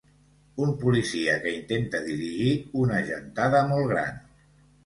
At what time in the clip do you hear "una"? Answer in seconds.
2.85-3.03